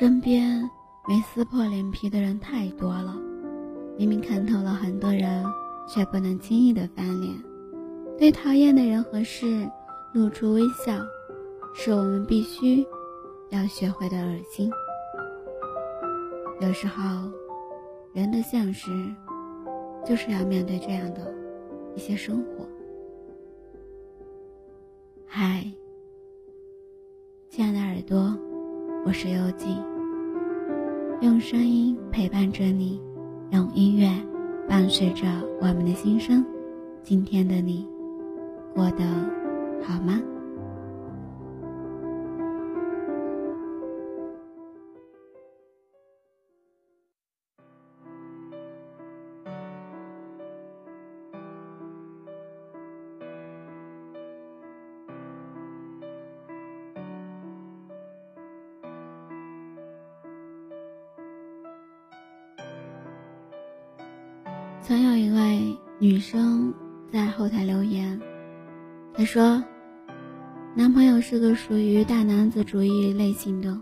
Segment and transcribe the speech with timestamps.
[0.00, 0.58] 身边
[1.06, 3.14] 没撕破脸皮的人太多了，
[3.98, 5.44] 明明看透了很多人，
[5.86, 7.36] 却不能轻易的翻脸。
[8.16, 9.68] 对讨厌的人和事
[10.14, 10.94] 露出微笑，
[11.74, 12.82] 是我们必须
[13.50, 14.70] 要学会的恶心。
[16.62, 17.30] 有时候，
[18.14, 18.90] 人的现实
[20.02, 21.30] 就是要面对这样的
[21.94, 22.66] 一些生活。
[25.26, 25.70] 嗨，
[27.50, 28.34] 亲爱的耳朵。
[29.02, 29.78] 我是游记，
[31.20, 32.98] 用声音陪伴着你，
[33.50, 34.10] 用音乐
[34.66, 35.26] 伴随着
[35.60, 36.42] 我们的心声。
[37.02, 37.86] 今天的你
[38.74, 39.04] 过得
[39.84, 40.18] 好吗？
[64.90, 66.74] 曾有一位女生
[67.12, 68.20] 在后台留言，
[69.14, 69.62] 她说
[70.74, 73.80] ：“男朋友是个属于大男子主义类型的，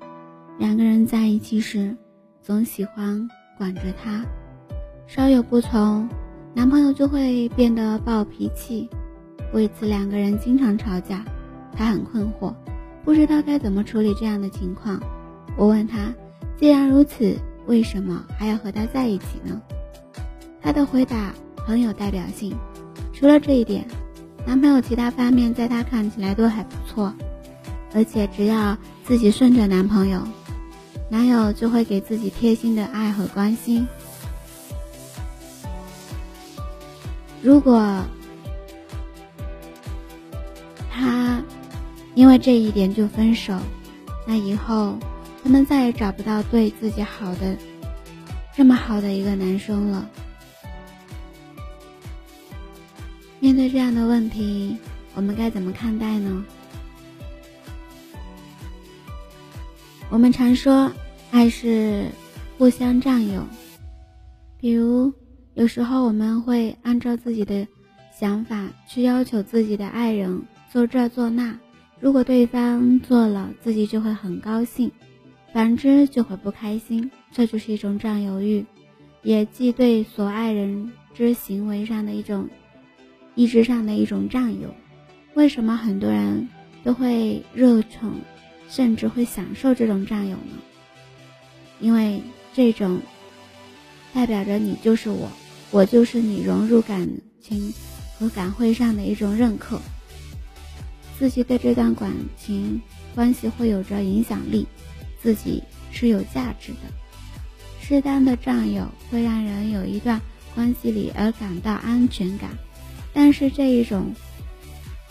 [0.59, 1.97] 两个人在一起时，
[2.43, 4.23] 总喜欢管着她，
[5.07, 6.07] 稍有不从，
[6.53, 8.87] 男朋友就会变得暴脾气。
[9.55, 11.25] 为此，两个人经常吵架。
[11.73, 12.55] 她很困惑，
[13.03, 15.01] 不知道该怎么处理这样的情况。
[15.57, 16.13] 我问她：
[16.59, 17.35] 既然如此，
[17.67, 19.59] 为什么还要和他在一起呢？”
[20.61, 22.57] 她的回答很有代表性，
[23.13, 23.87] 除了这一点，
[24.47, 27.15] 男朋友其他方面在她看起来都还不错，
[27.95, 30.21] 而且只要自己顺着男朋友，
[31.11, 33.87] 男友就会给自己贴心的爱和关心。
[37.41, 38.03] 如果
[40.91, 41.41] 他
[42.17, 43.57] 因为这一点就分手，
[44.27, 44.99] 那以后
[45.43, 47.57] 他们再也找不到对自己好的
[48.57, 50.11] 这么好的一个男生了。
[53.59, 54.77] 对这样的问题，
[55.17, 56.45] 我们该怎么看待呢？
[60.09, 60.93] 我们常说，
[61.33, 62.07] 爱是
[62.57, 63.43] 互相占有。
[64.61, 65.13] 比如，
[65.55, 67.67] 有时候我们会按照自己的
[68.17, 71.59] 想法去要求自己的爱人做这做那，
[71.99, 74.89] 如果对方做了，自己就会很高兴；
[75.53, 77.11] 反之就会不开心。
[77.33, 78.65] 这就是一种占有欲，
[79.25, 82.49] 也即对所爱人之行为上的一种。
[83.39, 84.75] 意志上的一种占有，
[85.35, 86.49] 为什么很多人
[86.83, 88.15] 都会热宠，
[88.69, 90.59] 甚至会享受这种占有呢？
[91.79, 92.21] 因为
[92.53, 93.01] 这种
[94.13, 95.31] 代表着你就是我，
[95.71, 97.09] 我就是你，融入感
[97.41, 97.73] 情
[98.19, 99.81] 和感会上的一种认可，
[101.17, 102.83] 自己对这段感情
[103.15, 104.67] 关系会有着影响力，
[105.23, 105.63] 自己
[105.93, 106.79] 是有价值的。
[107.81, 110.21] 适当的占有会让人有一段
[110.57, 112.51] 关系里而感到安全感。
[113.13, 114.15] 但是这一种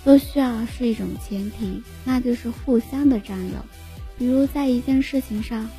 [0.04, 3.54] 都需要是一种前提，那就是互相的占有。
[4.18, 5.70] 比如在一件事情上，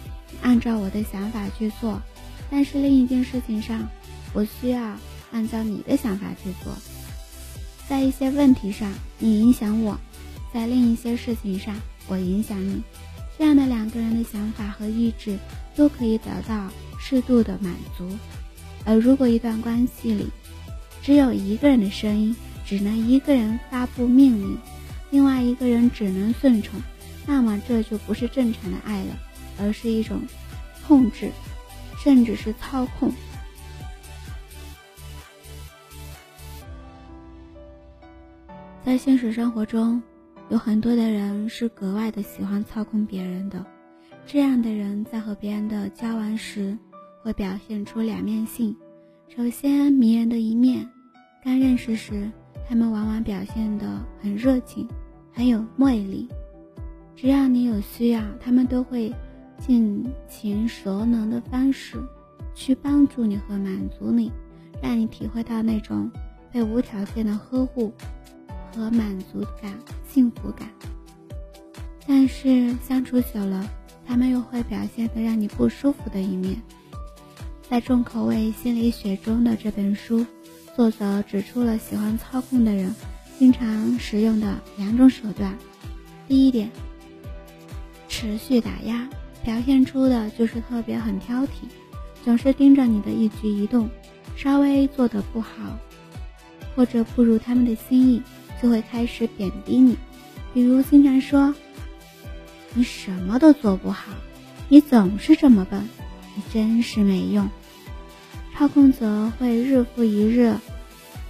[0.43, 2.01] 按照我的想法去做，
[2.51, 3.89] 但是另一件事情上，
[4.33, 4.97] 我需要
[5.33, 6.73] 按照你的想法去做。
[7.89, 9.97] 在一些问题上，你影响我；
[10.53, 11.75] 在另一些事情上，
[12.07, 12.83] 我影响你。
[13.39, 15.39] 这样的两个人的想法和意志
[15.75, 16.71] 都可以得到
[17.01, 18.07] 适度的满足。
[18.85, 20.27] 而如果一段关系里，
[21.03, 22.37] 只有一个人的声音，
[22.67, 24.59] 只能一个人发布命令，
[25.11, 26.81] 另外一个人只能顺从，
[27.27, 29.19] 那么这就不是正常的爱了，
[29.59, 30.21] 而是一种
[30.87, 31.31] 控制，
[32.03, 33.13] 甚至是操控。
[38.85, 40.03] 在现实生活中，
[40.51, 43.65] 有很多的人是格外的喜欢操控别人的，
[44.27, 46.77] 这样的人在和别人的交往时，
[47.23, 48.75] 会表现出两面性，
[49.35, 50.78] 首先迷人的一面。
[51.79, 52.29] 刚认识时，
[52.69, 54.89] 他们往往表现得很热情，
[55.33, 56.29] 很有魅力。
[57.15, 59.15] 只要你有需要，他们都会
[59.61, 61.97] 尽情所能的方式
[62.53, 64.33] 去帮助你和满足你，
[64.83, 66.11] 让你体会到那种
[66.51, 67.93] 被无条件的呵护
[68.75, 69.73] 和满足感、
[70.05, 70.69] 幸福感。
[72.09, 73.65] 但是相处久了，
[74.05, 76.61] 他们又会表现得让你不舒服的一面。
[77.71, 80.27] 在重口味心理学中的这本书。
[80.79, 82.95] 作者指出了喜欢操控的人
[83.37, 85.59] 经常使用的两种手段。
[86.29, 86.71] 第一点，
[88.09, 89.09] 持续打压，
[89.43, 91.49] 表现出的就是特别很挑剔，
[92.25, 93.91] 总是盯着你的一举一动，
[94.37, 95.77] 稍微做的不好，
[96.77, 98.23] 或者不如他们的心意，
[98.63, 99.97] 就会开始贬低你。
[100.55, 101.53] 比如经常说
[102.75, 104.13] 你什么都做不好，
[104.69, 105.89] 你总是这么笨，
[106.37, 107.49] 你真是没用。
[108.57, 110.53] 操控者会日复一日、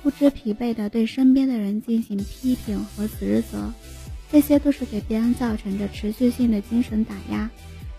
[0.03, 3.73] 不知疲惫地对身边的人进行批评和指责，
[4.31, 7.51] 这些都是给别人造成着持续性的精神打压，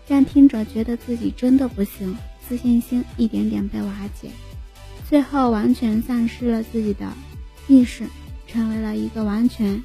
[0.06, 2.16] 让听者觉得自己真的不行，
[2.48, 4.28] 自信心一点点被瓦解，
[5.08, 7.06] 最后完全丧失了自己的
[7.68, 8.04] 意识，
[8.46, 9.82] 成为了一个完全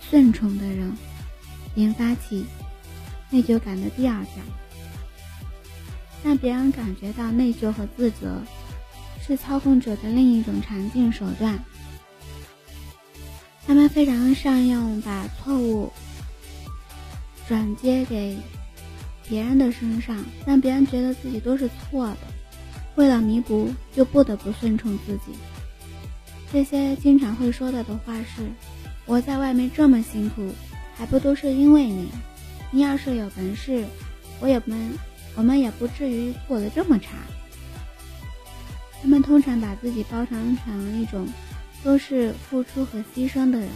[0.00, 0.92] 顺从的人，
[1.76, 2.44] 引发起。
[3.30, 4.34] 内疚感的第二条，
[6.22, 8.40] 让别人感觉到内疚和自责，
[9.26, 11.58] 是操控者的另一种常见手段。
[13.66, 15.90] 他们非常善用把错误
[17.48, 18.36] 转接给
[19.26, 22.18] 别人的身上，让别人觉得自己都是错的。
[22.96, 25.32] 为了弥补，就不得不顺从自己。
[26.52, 28.42] 这些经常会说到的话是
[29.06, 30.50] ：“我在外面这么辛苦，
[30.94, 32.08] 还不都是因为你？”
[32.70, 33.84] 你要是有本事，
[34.40, 34.98] 我也们
[35.36, 37.10] 我们也不至于过得这么差。
[39.04, 41.26] 他们通常把自己包装成一种
[41.84, 43.68] 都是付出和牺牲的人，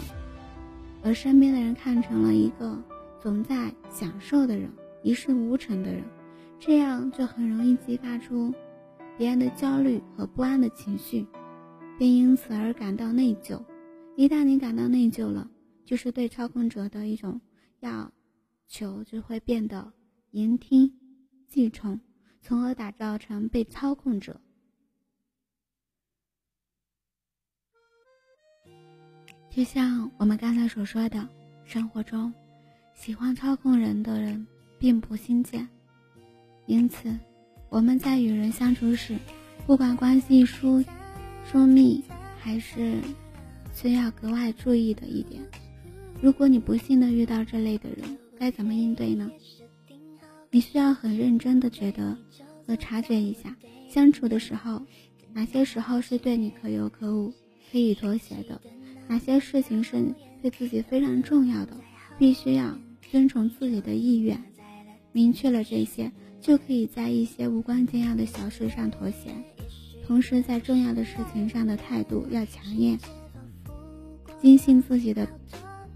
[1.03, 2.83] 而身边的人看成了一个
[3.21, 4.71] 总在享受的人，
[5.03, 6.03] 一事无成的人，
[6.59, 8.55] 这样就很容易激发出
[9.19, 11.27] 别人的焦虑和不安的情绪，
[11.99, 13.63] 并因此而感到内疚。
[14.17, 15.47] 一旦你感到内疚了，
[15.85, 17.39] 就是对操控者的一种
[17.81, 18.11] 要。
[18.67, 19.93] 求就会变得
[20.31, 20.91] 言听
[21.47, 22.01] 计从，
[22.41, 24.41] 从而打造成被操控者。
[29.59, 31.29] 就像我们刚才所说的，
[31.65, 32.33] 生活中
[32.95, 34.47] 喜欢操控人的人
[34.79, 35.69] 并不新鲜，
[36.67, 37.13] 因此
[37.69, 39.19] 我们在与人相处时，
[39.67, 40.81] 不管关系疏
[41.45, 42.01] 疏密
[42.39, 43.01] 还是
[43.75, 45.43] 需要格外注意的一点，
[46.23, 48.17] 如果你不幸的遇到这类的人。
[48.39, 49.29] 该怎么应对呢？
[50.53, 52.17] 你需要很认真的觉得
[52.65, 53.57] 和察觉一下，
[53.89, 54.81] 相处的时候，
[55.33, 57.35] 哪些时候是对你可有可无、
[57.73, 58.61] 可以妥协的，
[59.09, 61.73] 哪些事情是对自己非常重要的，
[62.19, 62.79] 必须要
[63.11, 64.41] 遵从自己的意愿。
[65.13, 69.31] 明确了这些，就可以在一些无关紧要的小事上妥协，
[70.07, 72.99] 同时在重要的事情上的态度要强硬，
[74.41, 75.27] 坚信自己的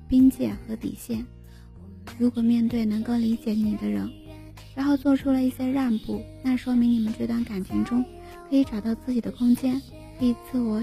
[0.08, 1.24] 边界和底线。
[2.18, 4.10] 如果面对能够理解你的人，
[4.74, 8.02] 然后做出了一些让步，那说明你们这段感情中
[8.48, 9.80] 可以找到自己的空间，
[10.18, 10.82] 可以自我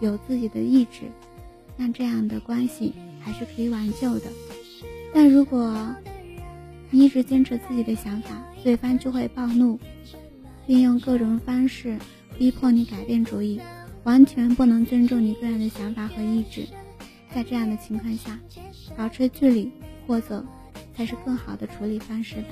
[0.00, 1.10] 有自己的意志，
[1.80, 4.26] 那这样的关系还是可以挽救的。
[5.14, 5.94] 但如果
[6.90, 9.80] 你一直坚持自己的想法，对方就会暴怒，
[10.66, 11.98] 并用各种方式
[12.38, 13.58] 逼迫你改变主意，
[14.04, 16.66] 完全不能尊重你个人的想法和意志。
[17.34, 18.38] 在这样的情况下，
[18.94, 19.72] 保持距离
[20.06, 20.44] 或者。
[20.92, 22.48] 才是更好的处理方式吧。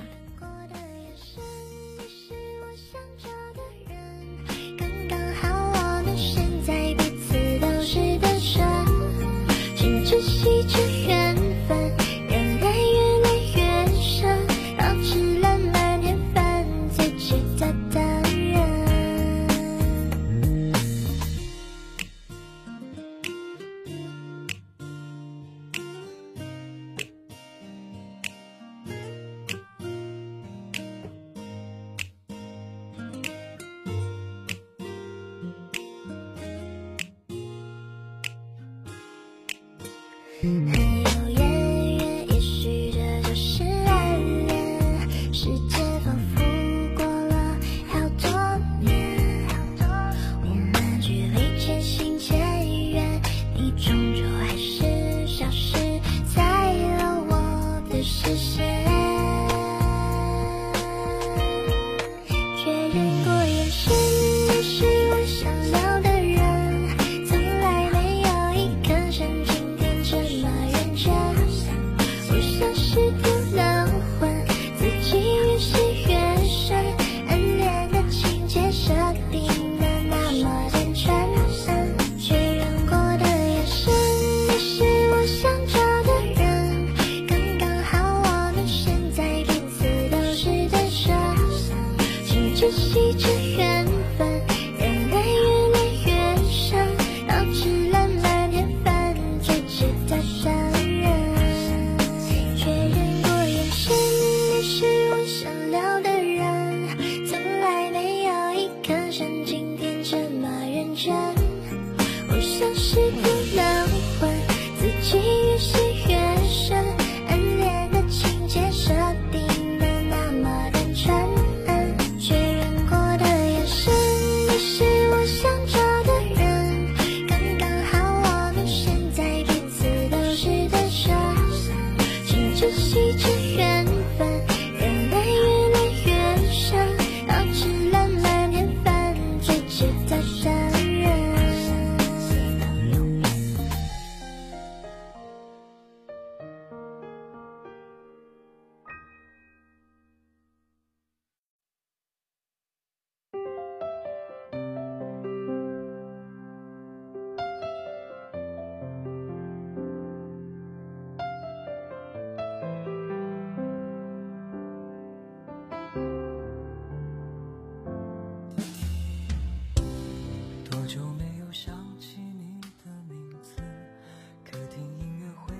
[40.41, 40.79] Mm-hmm.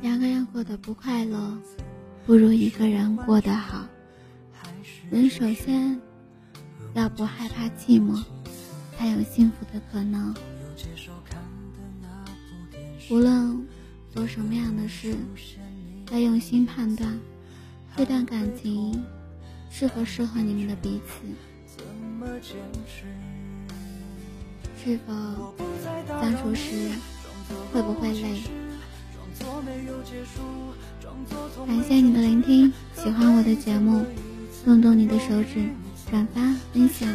[0.02, 1.58] 两个人过得不快乐，
[2.26, 3.86] 不如一个人过得好。
[5.12, 6.00] 人首先
[6.94, 8.24] 要不害怕寂寞，
[8.98, 10.34] 才有幸福的可能。
[13.10, 13.68] 无论
[14.10, 15.16] 做什么样的事，
[16.12, 17.20] 要用心判断
[17.98, 19.04] 这段感情
[19.70, 21.26] 是否适合你们的彼此，
[24.82, 25.54] 是否
[26.22, 26.90] 相处时
[27.74, 28.40] 会不会累。
[31.66, 34.06] 感谢你的聆听，喜欢我的节目，
[34.66, 35.70] 动动你的手指，
[36.10, 36.42] 转发
[36.74, 37.08] 分享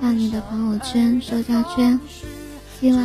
[0.00, 1.98] 到你的朋友圈、社交圈。
[2.80, 3.00] 希望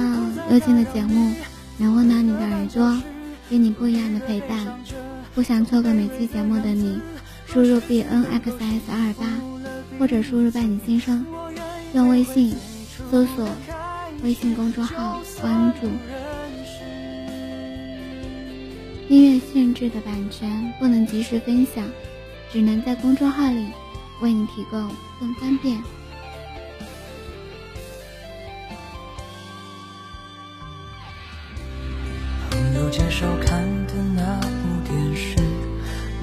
[0.51, 1.33] 幽静的节目
[1.77, 3.01] 能温暖你的耳朵，
[3.49, 4.67] 给你不一样的陪伴。
[5.33, 6.99] 不想错过每期节目的你，
[7.45, 9.25] 输入 b n x s 二八，
[9.97, 11.25] 或者输入“伴你心声”，
[11.93, 12.53] 用微信
[13.09, 13.47] 搜索
[14.23, 15.87] 微信公众号关注。
[19.09, 21.83] 音乐性质的版权不能及时分享，
[22.51, 23.65] 只能在公众号里
[24.21, 24.87] 为你提供
[25.19, 25.81] 更方便。
[32.51, 35.35] 朋友介绍看的那部电视，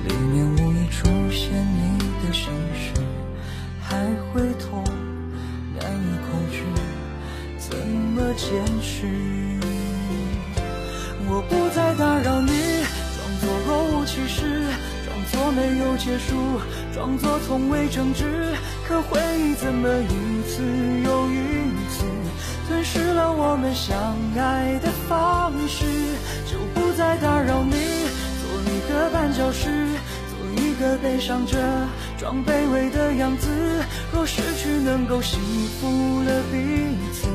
[0.07, 2.93] 里面无意出现你的心事，
[3.81, 3.97] 还
[4.33, 4.85] 会痛，
[5.81, 6.62] 难以控制，
[7.59, 9.46] 怎么坚持？
[15.57, 16.61] 没有结束，
[16.93, 18.55] 装作从未争执，
[18.87, 20.63] 可回忆怎么一次
[21.03, 22.05] 又一次
[22.69, 23.97] 吞噬了我们相
[24.37, 25.87] 爱的方式？
[26.45, 29.89] 就不再打扰你，做一个绊脚石，
[30.29, 31.57] 做一个悲伤者，
[32.19, 33.49] 装卑微的样子。
[34.13, 35.41] 若失去能够幸
[35.81, 36.59] 福了彼
[37.15, 37.29] 此，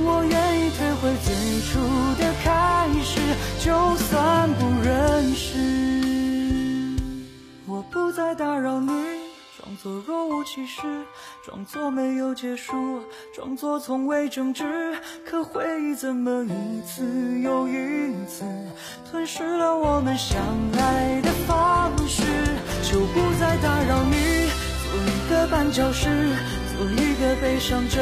[0.00, 1.34] 我愿意退回最
[1.68, 1.78] 初
[2.18, 3.20] 的开始，
[3.62, 5.97] 就算不认识。
[9.80, 10.82] 作若无其事，
[11.44, 13.00] 装作没有结束，
[13.32, 14.64] 装作从未争执。
[15.24, 17.04] 可回忆怎么一次
[17.40, 18.44] 又一次
[19.08, 20.36] 吞噬了我们相
[20.76, 22.22] 爱的方式？
[22.82, 24.50] 就不再打扰你，
[24.82, 26.08] 做一个绊脚石，
[26.74, 28.00] 做一个悲伤者，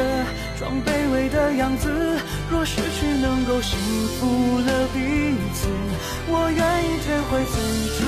[0.57, 2.17] 装卑微的样子。
[2.49, 3.77] 若失去能够幸
[4.17, 5.67] 福了彼此，
[6.27, 7.55] 我愿意退回最
[7.99, 8.06] 初